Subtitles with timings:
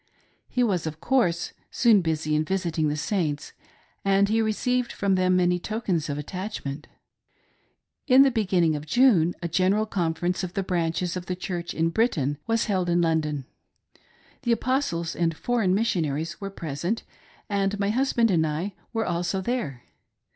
[0.49, 3.53] He was, of course, soon busy in visiting the Saints,
[4.03, 6.87] and he received from them many tokens of attachment.
[8.07, 11.89] In the beginning of June a General Conference of the branches of the Church in
[11.89, 13.45] Britain was held in London.
[14.41, 17.03] The Apostles and foreign Missionaries were present,
[17.47, 19.83] and my hus band and I were also there.